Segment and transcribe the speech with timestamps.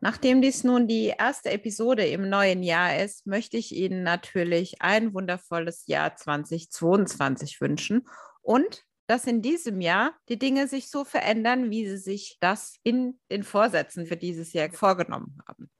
[0.00, 5.12] Nachdem dies nun die erste Episode im neuen Jahr ist, möchte ich Ihnen natürlich ein
[5.12, 8.06] wundervolles Jahr 2022 wünschen
[8.40, 13.18] und dass in diesem Jahr die Dinge sich so verändern, wie Sie sich das in
[13.30, 15.70] den Vorsätzen für dieses Jahr vorgenommen haben.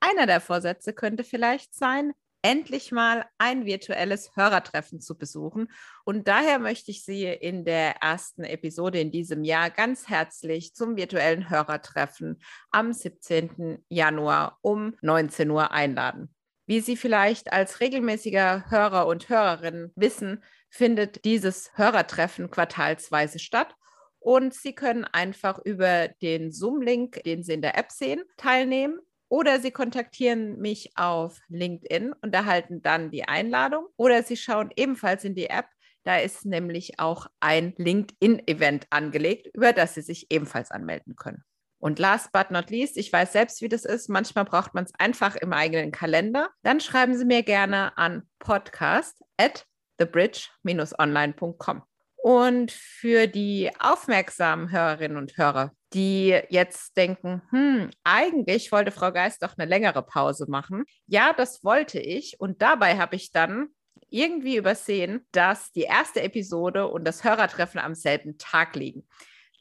[0.00, 2.12] Einer der Vorsätze könnte vielleicht sein,
[2.42, 5.68] endlich mal ein virtuelles Hörertreffen zu besuchen.
[6.04, 10.96] Und daher möchte ich Sie in der ersten Episode in diesem Jahr ganz herzlich zum
[10.96, 13.84] virtuellen Hörertreffen am 17.
[13.88, 16.34] Januar um 19 Uhr einladen.
[16.66, 23.74] Wie Sie vielleicht als regelmäßiger Hörer und Hörerin wissen, findet dieses Hörertreffen quartalsweise statt.
[24.18, 29.00] Und Sie können einfach über den Zoom-Link, den Sie in der App sehen, teilnehmen.
[29.32, 33.86] Oder Sie kontaktieren mich auf LinkedIn und erhalten dann die Einladung.
[33.96, 35.68] Oder Sie schauen ebenfalls in die App.
[36.04, 41.44] Da ist nämlich auch ein LinkedIn-Event angelegt, über das Sie sich ebenfalls anmelden können.
[41.78, 44.10] Und last but not least, ich weiß selbst, wie das ist.
[44.10, 46.50] Manchmal braucht man es einfach im eigenen Kalender.
[46.62, 49.64] Dann schreiben Sie mir gerne an podcast at
[49.96, 51.82] thebridge-online.com.
[52.16, 59.42] Und für die aufmerksamen Hörerinnen und Hörer, die jetzt denken, hm, eigentlich wollte Frau Geist
[59.42, 60.84] doch eine längere Pause machen.
[61.06, 62.40] Ja, das wollte ich.
[62.40, 63.68] Und dabei habe ich dann
[64.08, 69.06] irgendwie übersehen, dass die erste Episode und das Hörertreffen am selben Tag liegen.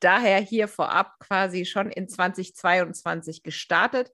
[0.02, 4.12] Daher hier vorab quasi schon in 2022 gestartet.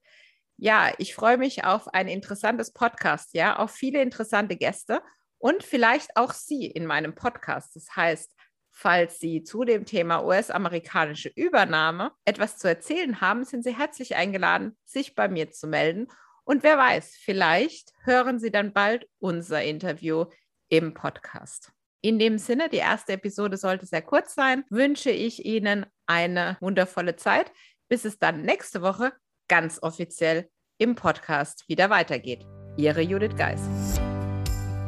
[0.57, 5.01] Ja, ich freue mich auf ein interessantes Podcast, ja, auf viele interessante Gäste
[5.37, 7.75] und vielleicht auch Sie in meinem Podcast.
[7.75, 8.31] Das heißt,
[8.79, 14.77] Falls Sie zu dem Thema US-amerikanische Übernahme etwas zu erzählen haben, sind Sie herzlich eingeladen,
[14.85, 16.09] sich bei mir zu melden.
[16.43, 20.25] Und wer weiß, vielleicht hören Sie dann bald unser Interview
[20.69, 21.71] im Podcast.
[22.01, 27.15] In dem Sinne, die erste Episode sollte sehr kurz sein, wünsche ich Ihnen eine wundervolle
[27.15, 27.51] Zeit,
[27.89, 29.11] bis es dann nächste Woche
[29.47, 32.45] ganz offiziell im Podcast wieder weitergeht.
[32.77, 33.61] Ihre Judith Geis